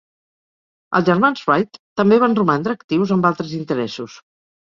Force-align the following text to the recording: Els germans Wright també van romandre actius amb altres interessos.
Els 0.99 1.05
germans 1.09 1.43
Wright 1.49 1.77
també 2.01 2.19
van 2.25 2.33
romandre 2.39 2.75
actius 2.79 3.13
amb 3.17 3.31
altres 3.31 3.53
interessos. 3.61 4.17